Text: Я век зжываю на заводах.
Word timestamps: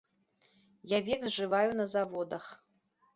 Я 0.95 0.99
век 1.07 1.21
зжываю 1.29 1.71
на 1.81 1.85
заводах. 1.93 2.49